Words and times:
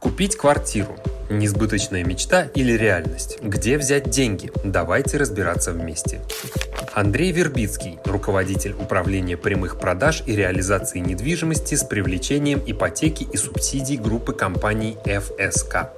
Купить 0.00 0.36
квартиру. 0.36 0.94
Несбыточная 1.28 2.04
мечта 2.04 2.44
или 2.54 2.72
реальность? 2.72 3.38
Где 3.42 3.76
взять 3.78 4.10
деньги? 4.10 4.52
Давайте 4.62 5.16
разбираться 5.18 5.72
вместе. 5.72 6.20
Андрей 6.94 7.32
Вербицкий, 7.32 7.98
руководитель 8.04 8.74
управления 8.78 9.36
прямых 9.36 9.78
продаж 9.78 10.22
и 10.24 10.36
реализации 10.36 11.00
недвижимости 11.00 11.74
с 11.74 11.82
привлечением 11.82 12.62
ипотеки 12.64 13.24
и 13.24 13.36
субсидий 13.36 13.96
группы 13.96 14.32
компаний 14.32 14.96
ФСК. 15.04 15.90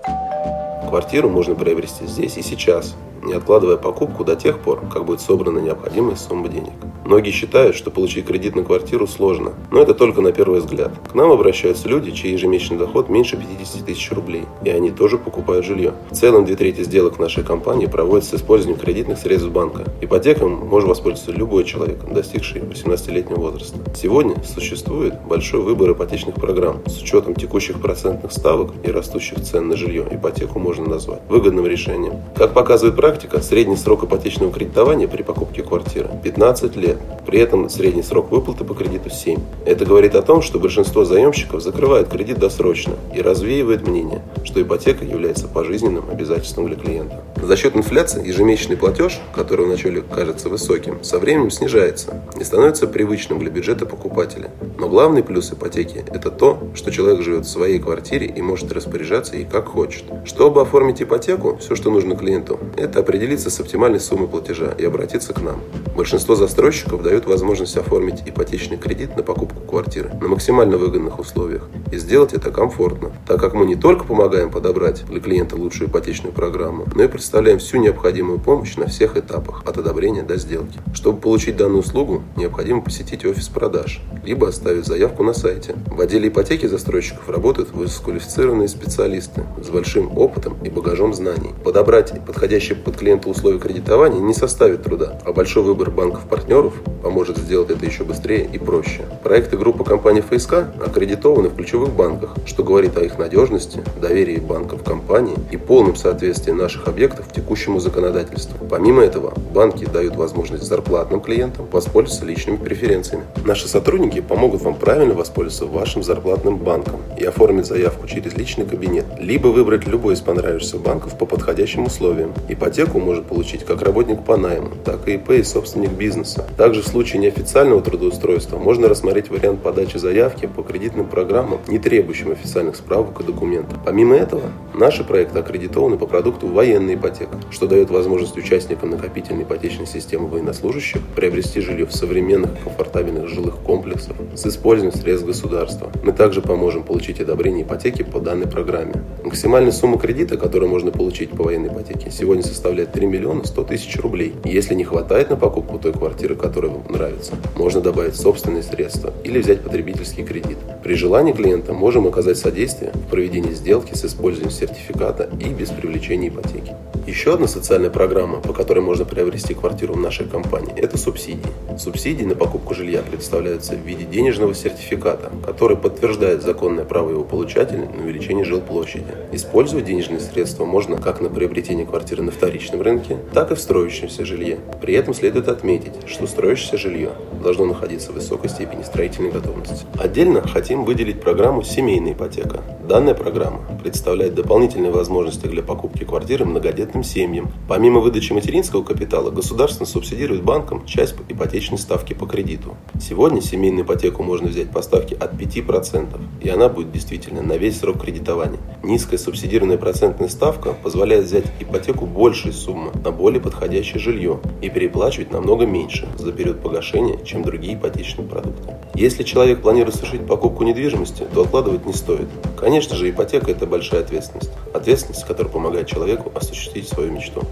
Квартиру 0.89 1.29
можно 1.29 1.55
приобрести 1.55 2.07
здесь 2.07 2.39
и 2.39 2.43
сейчас, 2.43 2.97
не 3.23 3.33
откладывая 3.33 3.77
покупку 3.77 4.25
до 4.25 4.37
тех 4.37 4.59
пор, 4.59 4.81
как 4.93 5.05
будет 5.05 5.21
собрана 5.21 5.59
необходимая 5.59 6.17
сумма 6.17 6.49
денег. 6.49 6.73
Многие 7.05 7.31
считают, 7.31 7.75
что 7.77 7.91
получить 7.91 8.27
кредит 8.27 8.55
на 8.55 8.63
квартиру 8.63 9.07
сложно, 9.07 9.55
но 9.73 9.81
это 9.81 9.95
только 9.95 10.21
на 10.21 10.33
первый 10.33 10.61
взгляд. 10.61 10.93
К 11.11 11.15
нам 11.15 11.33
обращаются 11.33 11.89
люди, 11.89 12.13
чей 12.13 12.33
ежемесячный 12.33 12.79
доход 12.79 13.09
меньше 13.09 13.37
50 13.37 13.85
тысяч 13.85 14.13
рублей, 14.13 14.45
и 14.65 14.71
они 14.71 14.91
тоже 14.91 15.19
покупают 15.19 15.65
жилье. 15.65 15.95
В 16.11 16.15
целом, 16.15 16.45
две 16.45 16.57
трети 16.57 16.83
сделок 16.83 17.19
нашей 17.19 17.43
компании 17.43 17.87
проводятся 17.87 18.39
с 18.39 18.41
использованием 18.41 18.81
кредитных 18.81 19.19
средств 19.19 19.51
банка. 19.51 19.85
Ипотеком 20.01 20.53
может 20.69 20.89
воспользоваться 20.89 21.33
любой 21.33 21.65
человек, 21.65 21.99
достигший 22.09 22.61
18-летнего 22.61 23.41
возраста. 23.41 23.79
Сегодня 23.95 24.37
существует 24.45 25.15
большой 25.29 25.63
выбор 25.63 25.93
ипотечных 25.93 26.37
программ. 26.37 26.81
С 26.87 27.03
учетом 27.03 27.35
текущих 27.35 27.81
процентных 27.81 28.31
ставок 28.31 28.71
и 28.85 28.91
растущих 28.91 29.41
цен 29.41 29.69
на 29.69 29.77
жилье, 29.77 30.07
ипотеку 30.11 30.59
можно 30.59 30.87
назвать 30.89 31.21
выгодным 31.29 31.67
решением. 31.67 32.21
Как 32.37 32.53
показывает 32.53 32.95
практика, 32.97 33.10
средний 33.51 33.77
срок 33.77 34.05
ипотечного 34.05 34.53
кредитования 34.53 35.09
при 35.09 35.23
покупке 35.23 35.63
квартиры 35.63 36.09
15 36.23 36.77
лет. 36.77 36.99
При 37.27 37.39
этом 37.39 37.69
средний 37.69 38.03
срок 38.03 38.31
выплаты 38.31 38.65
по 38.65 38.75
кредиту 38.75 39.11
7. 39.11 39.39
Это 39.67 39.85
говорит 39.85 40.15
о 40.15 40.23
том, 40.23 40.43
что 40.43 40.59
большинство 40.59 41.05
заемщиков 41.05 41.63
закрывают 41.63 42.09
кредит 42.09 42.39
досрочно 42.39 42.95
и 43.15 43.21
развеивает 43.21 43.87
мнение, 43.87 44.23
что 44.45 44.63
ипотека 44.63 45.05
является 45.05 45.49
пожизненным 45.49 46.09
обязательством 46.11 46.67
для 46.67 46.77
клиента. 46.77 47.23
За 47.43 47.57
счет 47.57 47.77
инфляции 47.77 48.27
ежемесячный 48.27 48.77
платеж, 48.77 49.21
который 49.35 49.67
вначале 49.67 50.03
кажется 50.03 50.49
высоким, 50.49 51.03
со 51.03 51.19
временем 51.19 51.51
снижается 51.51 52.23
и 52.39 52.45
становится 52.45 52.87
привычным 52.87 53.39
для 53.39 53.51
бюджета 53.51 53.87
покупателя. 53.87 54.51
Но 54.79 54.89
главный 54.89 55.23
плюс 55.23 55.53
ипотеки– 55.53 56.05
это 56.13 56.31
то, 56.31 56.59
что 56.75 56.91
человек 56.91 57.23
живет 57.23 57.47
в 57.47 57.51
своей 57.51 57.79
квартире 57.79 58.27
и 58.27 58.43
может 58.43 58.73
распоряжаться 58.73 59.37
ей 59.37 59.45
как 59.45 59.69
хочет. 59.69 60.05
Чтобы 60.25 60.63
оформить 60.63 61.03
ипотеку, 61.03 61.57
все, 61.59 61.75
что 61.75 61.91
нужно 61.91 62.17
клиенту, 62.17 62.59
это 62.77 63.00
определиться 63.01 63.51
с 63.51 63.61
оптимальной 63.61 64.01
суммой 64.01 64.29
платежа 64.29 64.73
и 64.79 64.85
обратиться 64.85 65.33
к 65.35 65.43
нам. 65.43 65.61
Большинство 65.97 66.35
застройщиков 66.35 67.03
дают 67.03 67.27
возможность 67.27 67.77
оформить 67.77 68.23
ипотечный 68.27 68.77
кредит 68.77 69.17
на 69.17 69.23
покупку 69.23 69.61
квартиры 69.61 70.11
на 70.21 70.29
максимально 70.29 70.79
выгодных 70.79 71.19
условиях 71.19 71.69
и 71.93 71.99
сделать 71.99 72.33
это 72.33 72.51
комфортно, 72.51 73.13
так 73.27 73.41
как 73.41 73.55
мы 73.55 73.67
не 73.67 73.77
только 73.77 74.05
помогаем 74.05 74.51
подобрать 74.51 75.05
для 75.07 75.21
клиента 75.21 75.57
лучшую 75.57 75.91
ипотечную 75.91 76.33
программу, 76.33 76.87
но 76.95 77.03
и 77.03 77.09
представляем 77.09 77.59
всю 77.59 77.79
необходимую 77.79 78.39
помощь 78.39 78.77
на 78.77 78.87
всех 78.87 79.17
этапах, 79.17 79.63
от 79.67 79.79
одобрения 79.79 80.23
до 80.23 80.37
сделки. 80.37 80.79
Чтобы 80.95 81.21
получить 81.21 81.57
данную 81.57 81.81
услугу, 81.81 82.23
необходимо 82.37 82.83
посетить 82.83 83.25
офис 83.25 83.49
продаж, 83.49 84.01
либо 84.25 84.49
оставить 84.49 84.87
заявку 84.87 85.23
на 85.23 85.33
сайте. 85.33 85.75
В 85.87 86.01
отделе 86.01 86.29
ипотеки 86.29 86.67
застройщиков 86.67 87.29
работают 87.29 87.73
высококвалифицированные 87.73 88.69
специалисты 88.69 89.45
с 89.63 89.69
большим 89.69 90.17
опытом 90.17 90.57
и 90.65 90.71
багажом 90.71 91.15
знаний. 91.15 91.51
Подобрать 91.65 92.13
подходящие 92.27 92.77
под 92.91 92.99
клиента 92.99 93.29
условия 93.29 93.61
кредитования 93.61 94.19
не 94.19 94.35
составит 94.35 94.83
труда, 94.83 95.17
а 95.25 95.33
большой 95.33 95.63
выбор 95.63 95.93
банков-партнеров 95.93 96.75
поможет 97.05 97.39
сделать 97.39 97.71
это 97.71 97.87
еще 97.87 98.03
быстрее 98.03 98.49
и 98.53 98.59
проще. 98.59 99.03
Проекты 99.23 99.57
группы 99.57 99.85
компании 99.85 100.23
ФСК 100.23 100.65
аккредитованы 100.85 101.51
в 101.51 101.55
ключевых 101.55 101.91
банках, 101.91 102.35
что 102.47 102.65
говорит 102.65 102.99
о 102.99 103.03
их 103.03 103.17
надежности, 103.17 103.81
доверии 104.01 104.39
банков 104.39 104.83
компании 104.83 105.37
и 105.53 105.57
полном 105.57 105.95
соответствии 105.95 106.51
наших 106.51 106.89
объектов 106.89 107.33
текущему 107.33 107.79
законодательству. 107.79 108.59
Помимо 108.69 109.03
этого, 109.03 109.35
банки 109.55 109.85
дают 109.85 110.17
возможность 110.17 110.65
зарплатным 110.65 111.21
клиентам 111.21 111.67
воспользоваться 111.71 112.27
личными 112.27 112.57
преференциями. 112.57 113.23
Наши 113.45 113.69
сотрудники 113.69 114.21
помогут 114.21 114.63
вам 114.63 114.75
правильно 114.75 115.15
воспользоваться 115.15 115.67
вашим 115.67 116.03
зарплатным 116.03 116.57
банком 116.57 117.01
и 117.17 117.25
оформить 117.25 117.67
заявку 117.67 118.09
через 118.09 118.35
личный 118.35 118.67
кабинет, 118.67 119.05
либо 119.17 119.47
выбрать 119.47 119.87
любой 119.87 120.15
из 120.15 120.21
понравившихся 120.21 120.79
банков 120.79 121.17
по 121.17 121.25
подходящим 121.25 121.85
условиям. 121.85 122.33
Ипотеку 122.81 122.99
может 122.99 123.27
получить 123.27 123.65
как 123.65 123.83
работник 123.83 124.25
по 124.25 124.39
найму, 124.39 124.71
так 124.85 125.07
и 125.07 125.17
ИП 125.17 125.33
и 125.33 125.43
собственник 125.43 125.91
бизнеса. 125.91 126.47
Также 126.57 126.81
в 126.81 126.87
случае 126.87 127.21
неофициального 127.21 127.83
трудоустройства 127.83 128.57
можно 128.57 128.89
рассмотреть 128.89 129.29
вариант 129.29 129.61
подачи 129.61 129.99
заявки 129.99 130.47
по 130.47 130.63
кредитным 130.63 131.07
программам, 131.07 131.61
не 131.69 131.79
требующим 131.79 132.33
официальных 132.33 132.77
справок 132.77 133.21
и 133.21 133.25
документов. 133.25 133.79
Помимо 133.85 134.17
этого, 134.17 134.45
наши 134.73 135.05
проекты 135.05 135.41
аккредитованы 135.41 135.99
по 135.99 136.07
продукту 136.07 136.47
военная 136.47 136.95
ипотека, 136.95 137.39
что 137.51 137.67
дает 137.67 137.91
возможность 137.91 138.39
участникам 138.39 138.91
накопительной 138.91 139.43
ипотечной 139.43 139.87
системы 139.87 140.29
военнослужащих 140.29 141.03
приобрести 141.15 141.61
жилье 141.61 141.85
в 141.85 141.93
современных 141.93 142.63
комфортабельных 142.65 143.29
жилых 143.29 143.57
комплексах 143.57 144.17
с 144.35 144.47
использованием 144.47 144.99
средств 144.99 145.27
государства. 145.27 145.93
Мы 146.03 146.13
также 146.13 146.41
поможем 146.41 146.85
получить 146.85 147.21
одобрение 147.21 147.65
ипотеки 147.65 148.05
по 148.05 148.21
данной 148.21 148.47
программе. 148.47 148.95
Максимальная 149.31 149.71
сумма 149.71 149.97
кредита, 149.97 150.37
которую 150.37 150.69
можно 150.69 150.91
получить 150.91 151.31
по 151.31 151.45
военной 151.45 151.69
ипотеке, 151.69 152.11
сегодня 152.11 152.43
составляет 152.43 152.91
3 152.91 153.07
миллиона 153.07 153.45
100 153.45 153.63
тысяч 153.63 153.97
рублей. 154.01 154.35
Если 154.43 154.75
не 154.75 154.83
хватает 154.83 155.31
на 155.31 155.37
покупку 155.37 155.79
той 155.79 155.93
квартиры, 155.93 156.35
которая 156.35 156.73
вам 156.73 156.83
нравится. 156.89 157.35
Можно 157.55 157.81
добавить 157.81 158.17
собственные 158.17 158.65
средства 158.65 159.15
или 159.23 159.39
взять 159.39 159.61
потребительский 159.61 160.25
кредит. 160.25 160.59
При 160.91 160.97
желании 160.97 161.33
клиента 161.33 161.73
можем 161.73 162.09
оказать 162.09 162.37
содействие 162.37 162.91
в 162.91 163.09
проведении 163.09 163.53
сделки 163.53 163.95
с 163.95 164.05
использованием 164.05 164.51
сертификата 164.51 165.31
и 165.41 165.51
без 165.51 165.69
привлечения 165.69 166.27
ипотеки. 166.27 166.75
Еще 167.07 167.33
одна 167.33 167.47
социальная 167.47 167.91
программа, 167.91 168.41
по 168.41 168.53
которой 168.53 168.81
можно 168.81 169.05
приобрести 169.05 169.55
квартиру 169.55 169.95
в 169.95 170.01
нашей 170.01 170.27
компании, 170.27 170.73
это 170.77 170.99
субсидии. 170.99 171.47
Субсидии 171.79 172.25
на 172.25 172.35
покупку 172.35 172.75
жилья 172.75 173.03
представляются 173.03 173.75
в 173.75 173.87
виде 173.87 174.05
денежного 174.05 174.53
сертификата, 174.53 175.31
который 175.47 175.77
подтверждает 175.77 176.43
законное 176.43 176.85
право 176.85 177.11
его 177.11 177.23
получателя 177.23 177.89
на 177.89 178.03
увеличение 178.03 178.45
жилплощади. 178.45 179.15
Использовать 179.31 179.85
денежные 179.85 180.19
средства 180.19 180.65
можно 180.65 180.99
как 180.99 181.21
на 181.21 181.29
приобретение 181.29 181.87
квартиры 181.87 182.25
на 182.25 182.33
вторичном 182.33 182.83
рынке, 182.83 183.17
так 183.33 183.53
и 183.53 183.55
в 183.55 183.61
строящемся 183.61 184.25
жилье. 184.25 184.59
При 184.83 184.95
этом 184.95 185.15
следует 185.15 185.47
отметить, 185.47 185.93
что 186.07 186.27
строящееся 186.27 186.79
жилье 186.79 187.11
должно 187.43 187.65
находиться 187.65 188.11
в 188.11 188.17
высокой 188.17 188.51
степени 188.51 188.83
строительной 188.83 189.31
готовности. 189.31 189.87
Отдельно 189.99 190.47
хотим 190.47 190.80
выделить 190.85 191.21
программу 191.21 191.63
«Семейная 191.63 192.13
ипотека». 192.13 192.63
Данная 192.91 193.15
программа 193.15 193.61
представляет 193.83 194.35
дополнительные 194.35 194.91
возможности 194.91 195.47
для 195.47 195.63
покупки 195.63 196.03
квартиры 196.03 196.45
многодетным 196.45 197.05
семьям. 197.05 197.53
Помимо 197.69 198.01
выдачи 198.01 198.33
материнского 198.33 198.83
капитала, 198.83 199.31
государство 199.31 199.85
субсидирует 199.85 200.43
банкам 200.43 200.85
часть 200.87 201.15
ипотечной 201.29 201.79
ставки 201.79 202.15
по 202.15 202.27
кредиту. 202.27 202.77
Сегодня 203.01 203.41
семейную 203.41 203.85
ипотеку 203.85 204.25
можно 204.25 204.49
взять 204.49 204.71
по 204.71 204.83
ставке 204.83 205.15
от 205.15 205.35
5%, 205.35 206.21
и 206.41 206.49
она 206.49 206.69
будет 206.69 206.91
действительно 206.91 207.43
на 207.43 207.57
весь 207.57 207.79
срок 207.79 208.03
кредитования. 208.03 208.59
Низкая 208.83 209.19
субсидированная 209.19 209.79
процентная 209.79 210.29
ставка 210.29 210.73
позволяет 210.73 211.27
взять 211.27 211.45
ипотеку 211.61 212.07
большей 212.07 212.53
суммы 212.53 212.91
на 213.05 213.13
более 213.13 213.41
подходящее 213.41 214.01
жилье 214.01 214.41
и 214.63 214.69
переплачивать 214.69 215.31
намного 215.31 215.65
меньше 215.65 216.09
за 216.19 216.33
период 216.33 216.61
погашения, 216.61 217.19
чем 217.25 217.45
другие 217.45 217.75
ипотечные 217.75 218.27
продукты. 218.27 218.75
Если 218.95 219.23
человек 219.23 219.63
планирует 219.63 219.95
совершить 219.95 220.27
покупку 220.27 220.60
недвижимости, 220.65 221.27
то 221.33 221.43
откладывать 221.43 221.87
не 221.87 221.93
стоит. 221.93 222.29
Конечно 222.59 222.97
же, 222.97 223.11
ипотека– 223.11 223.51
это 223.53 223.67
большая 223.67 224.01
ответственность. 224.01 224.51
Ответственность, 224.75 225.27
которая 225.27 225.53
помогает 225.53 225.87
человеку 225.87 226.33
осуществить 226.35 226.89
свою 226.89 227.13
мечту. 227.13 227.43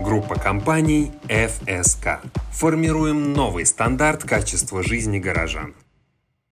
Группа 0.00 0.34
компаний 0.34 1.12
ФСК. 1.28 2.20
Формируем 2.52 3.32
новый 3.32 3.64
стандарт 3.64 4.24
качества 4.24 4.82
жизни 4.82 5.18
горожан. 5.18 5.74